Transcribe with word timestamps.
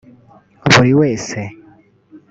Buri 0.71 0.91
wese 0.99 1.39